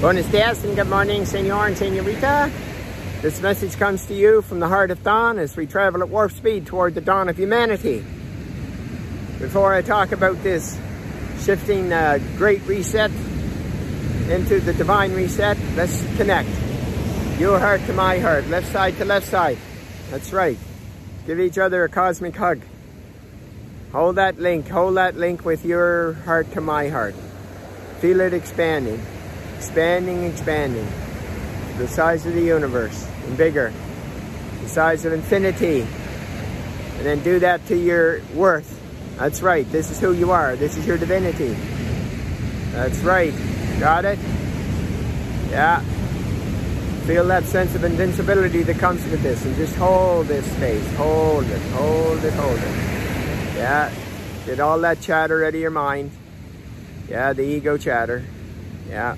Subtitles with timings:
[0.00, 2.50] Buenos dias and good morning, senor and senorita.
[3.20, 6.32] This message comes to you from the heart of dawn as we travel at warp
[6.32, 7.98] speed toward the dawn of humanity.
[9.38, 10.78] Before I talk about this
[11.42, 13.10] shifting uh, great reset
[14.30, 16.48] into the divine reset, let's connect.
[17.38, 19.58] Your heart to my heart, left side to left side.
[20.10, 20.56] That's right.
[21.26, 22.62] Give each other a cosmic hug.
[23.92, 27.14] Hold that link, hold that link with your heart to my heart.
[27.98, 29.04] Feel it expanding,
[29.60, 30.88] expanding, expanding.
[31.76, 33.70] The size of the universe and bigger.
[34.62, 35.82] The size of infinity.
[35.82, 38.80] And then do that to your worth.
[39.18, 39.70] That's right.
[39.70, 40.56] This is who you are.
[40.56, 41.54] This is your divinity.
[42.72, 43.34] That's right.
[43.78, 44.18] Got it?
[45.50, 45.82] Yeah.
[47.04, 50.94] Feel that sense of invincibility that comes with this and just hold this space.
[50.94, 53.56] Hold it, hold it, hold it.
[53.56, 53.92] Yeah.
[54.46, 56.12] Get all that chatter out of your mind.
[57.10, 58.24] Yeah, the ego chatter.
[58.88, 59.16] Yeah.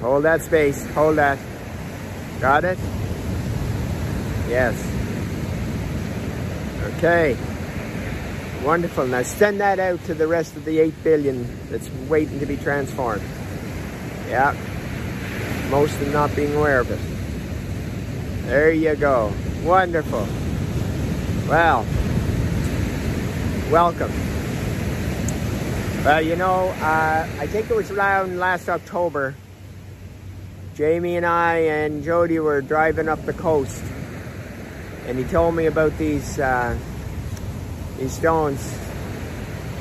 [0.00, 0.84] Hold that space.
[0.94, 1.38] Hold that.
[2.40, 2.78] Got it?
[4.48, 4.76] Yes.
[6.96, 7.36] Okay.
[8.64, 9.06] Wonderful.
[9.06, 12.56] Now send that out to the rest of the 8 billion that's waiting to be
[12.56, 13.22] transformed.
[14.28, 14.54] Yeah.
[15.70, 17.00] Most of not being aware of it.
[18.46, 19.32] There you go.
[19.62, 20.26] Wonderful.
[21.48, 21.84] Well,
[23.70, 24.12] welcome.
[26.04, 29.34] Well, you know, uh, I think it was around last October,
[30.78, 33.82] Jamie and I and Jody were driving up the coast,
[35.06, 36.78] and he told me about these uh,
[37.98, 38.78] these stones.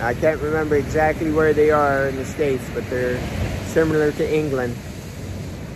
[0.00, 3.18] I can't remember exactly where they are in the States, but they're
[3.66, 4.76] similar to England.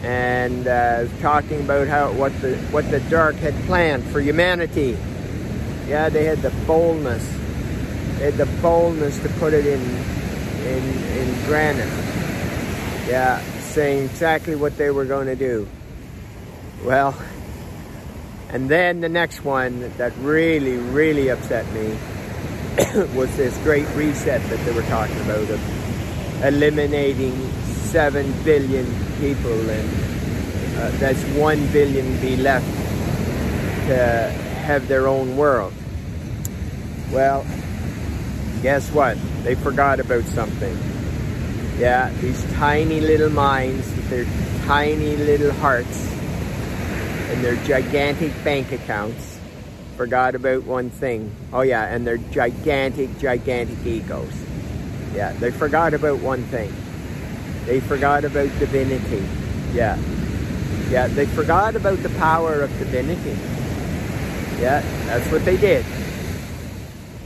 [0.04, 4.96] And uh, talking about how what the what the dark had planned for humanity.
[5.88, 7.26] Yeah, they had the boldness.
[8.18, 10.84] They had the boldness to put it in in
[11.18, 11.88] in granite.
[13.08, 13.42] Yeah,
[13.78, 15.68] saying exactly what they were going to do.
[16.82, 17.14] Well,
[18.48, 21.90] and then the next one that really, really upset me
[23.14, 28.84] was this great reset that they were talking about of eliminating 7 billion
[29.20, 29.88] people and
[30.78, 32.66] uh, that's 1 billion be left
[33.86, 33.96] to
[34.66, 35.72] have their own world.
[37.12, 37.46] Well,
[38.60, 39.16] guess what?
[39.44, 40.76] They forgot about something.
[41.78, 44.26] Yeah, these tiny little minds with their
[44.66, 46.12] tiny little hearts
[47.30, 49.38] and their gigantic bank accounts
[49.96, 51.34] forgot about one thing.
[51.52, 54.32] Oh yeah, and their gigantic, gigantic egos.
[55.14, 56.72] Yeah, they forgot about one thing.
[57.64, 59.24] They forgot about divinity.
[59.72, 59.98] Yeah.
[60.90, 63.36] Yeah, they forgot about the power of divinity.
[64.60, 65.84] Yeah, that's what they did.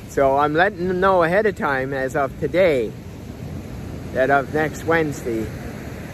[0.09, 2.93] So I'm letting them know ahead of time, as of today,
[4.13, 5.47] that of next Wednesday,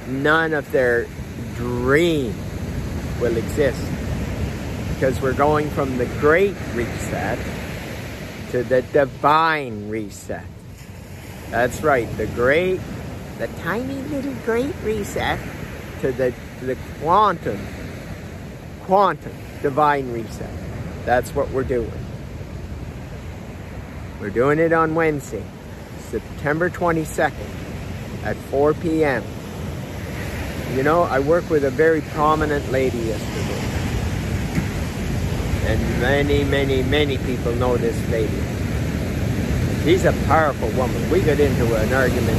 [0.06, 1.06] none of their
[1.56, 2.34] dream
[3.20, 3.80] will exist
[4.94, 7.38] because we're going from the great reset
[8.50, 10.44] to the divine reset.
[11.50, 12.80] That's right, the great,
[13.38, 15.38] the tiny little great reset
[16.00, 17.58] to the, the quantum,
[18.82, 19.32] quantum
[19.62, 20.50] divine reset.
[21.04, 21.90] That's what we're doing.
[24.20, 25.44] We're doing it on Wednesday,
[26.10, 27.67] September 22nd
[28.24, 29.22] at 4 p.m.
[30.74, 33.58] You know, I worked with a very prominent lady yesterday.
[35.66, 38.40] And many, many, many people know this lady.
[39.84, 41.10] She's a powerful woman.
[41.10, 42.38] We got into an argument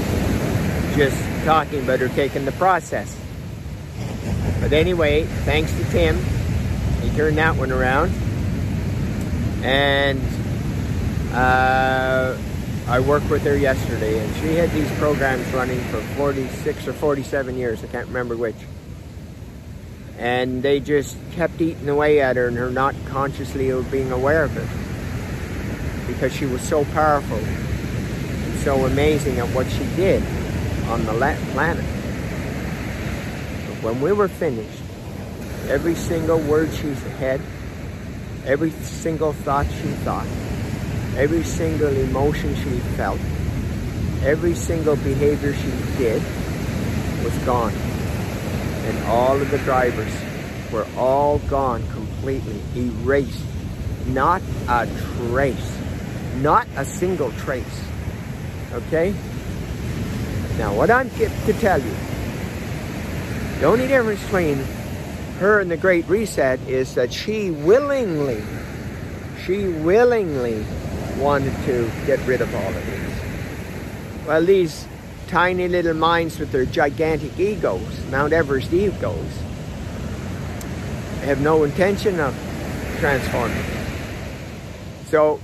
[0.95, 3.15] just talking about her taking the process.
[4.59, 6.17] But anyway, thanks to Tim,
[7.01, 8.11] he turned that one around.
[9.63, 10.21] And
[11.33, 12.37] uh,
[12.89, 17.55] I worked with her yesterday, and she had these programs running for 46 or 47
[17.57, 17.83] years.
[17.83, 18.55] I can't remember which
[20.19, 24.57] and they just kept eating away at her and her not consciously being aware of
[24.57, 24.67] it
[26.07, 30.21] because she was so powerful and so amazing at what she did
[30.89, 31.13] on the
[31.53, 31.85] planet.
[33.65, 34.81] But when we were finished,
[35.69, 37.39] every single word she said,
[38.43, 40.27] every single thought she thought,
[41.19, 43.19] every single emotion she felt,
[44.23, 46.23] every single behavior she did
[47.23, 47.73] was gone
[48.89, 50.11] and all of the drivers
[50.71, 53.43] were all gone completely, erased.
[54.07, 54.87] Not a
[55.27, 55.77] trace.
[56.37, 57.83] Not a single trace.
[58.71, 59.13] Okay?
[60.57, 61.95] Now, what I'm to tell you,
[63.59, 64.57] the only difference between
[65.39, 68.41] her and the Great Reset is that she willingly,
[69.45, 70.65] she willingly
[71.19, 74.27] wanted to get rid of all of these.
[74.27, 74.87] Well, these
[75.27, 79.31] tiny little minds with their gigantic egos, Mount Everest egos,
[81.21, 82.33] have no intention of
[82.99, 83.63] transforming.
[85.07, 85.39] So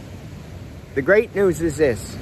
[0.95, 2.17] the great news is this,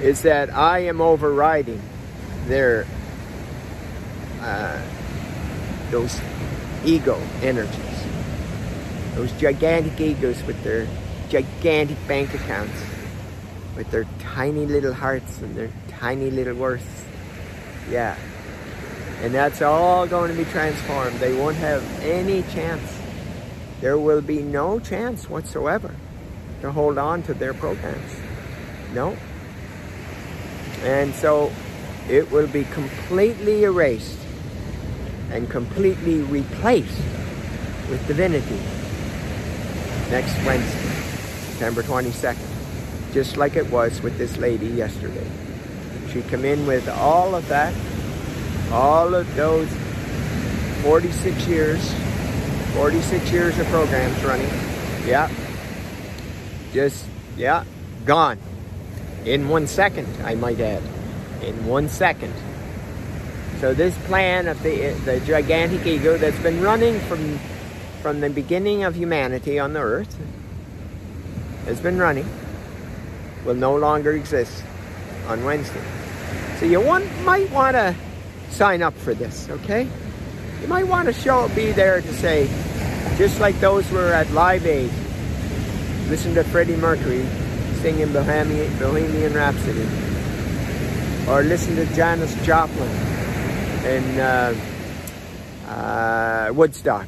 [0.00, 1.82] is that I am overriding
[2.46, 2.86] their,
[4.40, 4.80] uh,
[5.90, 6.20] those
[6.84, 7.78] ego energies.
[9.14, 10.86] Those gigantic egos with their
[11.32, 12.78] gigantic bank accounts,
[13.74, 17.04] with their tiny little hearts and their tiny little worths.
[17.90, 18.18] Yeah.
[19.22, 21.18] And that's all going to be transformed.
[21.20, 22.82] They won't have any chance.
[23.80, 25.94] There will be no chance whatsoever
[26.60, 28.12] to hold on to their programs.
[28.92, 29.16] No.
[30.82, 31.50] And so
[32.10, 34.18] it will be completely erased
[35.30, 37.00] and completely replaced
[37.88, 38.60] with divinity
[40.10, 40.81] next Wednesday,
[41.62, 45.24] September 22nd, just like it was with this lady yesterday.
[46.12, 47.72] She come in with all of that,
[48.72, 49.68] all of those
[50.82, 51.94] 46 years,
[52.74, 54.48] 46 years of programs running.
[55.06, 55.30] Yeah.
[56.72, 57.06] Just,
[57.36, 57.62] yeah,
[58.06, 58.40] gone.
[59.24, 60.82] In one second, I might add.
[61.42, 62.34] In one second.
[63.60, 67.38] So this plan of the, the gigantic ego that's been running from,
[68.00, 70.18] from the beginning of humanity on the earth,
[71.66, 72.28] has been running,
[73.44, 74.62] will no longer exist
[75.28, 75.82] on Wednesday.
[76.58, 77.94] So you want, might want to
[78.50, 79.88] sign up for this, okay?
[80.60, 82.46] You might want to show, up be there to say,
[83.16, 84.90] just like those who were at Live Aid,
[86.08, 87.26] listen to Freddie Mercury
[87.80, 89.86] singing Bohemian, Bohemian Rhapsody,
[91.28, 92.88] or listen to Janis Joplin
[93.84, 94.54] in uh,
[95.66, 97.06] uh, Woodstock,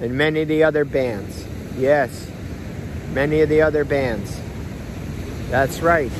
[0.00, 1.46] and many of the other bands.
[1.76, 2.28] Yes,
[3.12, 4.38] many of the other bands.
[5.50, 6.12] That's right.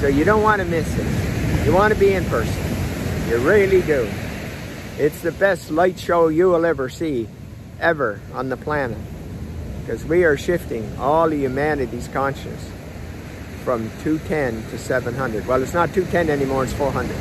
[0.00, 1.66] So you don't want to miss it.
[1.66, 2.62] You want to be in person.
[3.28, 4.08] You really do.
[4.98, 7.28] It's the best light show you will ever see,
[7.80, 8.98] ever on the planet.
[9.80, 12.68] Because we are shifting all of humanity's consciousness
[13.64, 15.46] from 210 to 700.
[15.46, 17.16] Well, it's not 210 anymore, it's 400.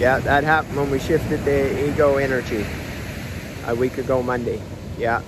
[0.00, 2.66] Yeah, that happened when we shifted the ego energy
[3.66, 4.60] a week ago Monday.
[4.98, 5.22] Yeah.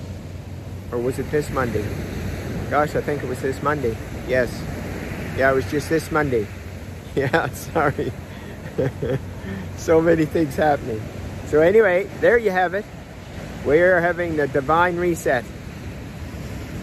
[0.90, 1.84] Or was it this Monday?
[2.70, 3.96] Gosh, I think it was this Monday.
[4.26, 4.50] Yes.
[5.36, 6.46] Yeah, it was just this Monday.
[7.14, 8.12] Yeah, sorry.
[9.78, 11.00] so many things happening.
[11.46, 12.84] So anyway, there you have it.
[13.64, 15.46] We are having the Divine Reset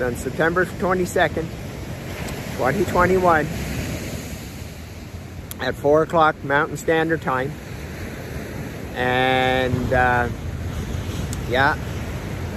[0.02, 1.46] on September 22nd,
[2.58, 3.46] 2021
[5.60, 7.52] at 4 o'clock Mountain Standard Time.
[8.96, 10.30] And uh,
[11.48, 11.78] yeah,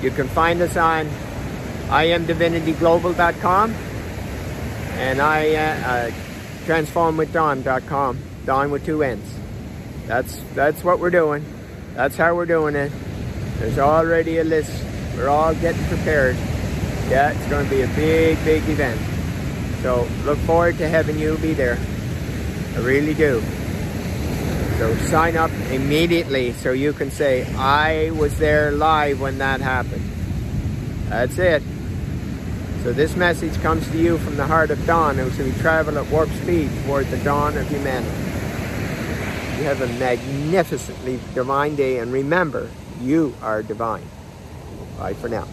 [0.00, 1.11] you can find us on
[1.88, 3.75] imdivinityglobal.com
[4.97, 6.11] and I uh, uh,
[6.65, 9.23] transformwithdawn.com, Dawn with two N's.
[10.06, 11.44] That's that's what we're doing.
[11.94, 12.93] That's how we're doing it.
[13.59, 14.85] There's already a list.
[15.17, 16.37] We're all getting prepared.
[17.09, 19.00] Yeah, it's going to be a big, big event.
[19.83, 21.79] So look forward to having you be there.
[22.75, 23.41] I really do.
[24.79, 30.03] So sign up immediately so you can say, I was there live when that happened.
[31.08, 31.62] That's it.
[32.82, 36.11] So this message comes to you from the heart of dawn as we travel at
[36.11, 38.11] warp speed toward the dawn of humanity.
[39.59, 44.07] You have a magnificently divine day and remember, you are divine.
[44.99, 45.49] Bye for now.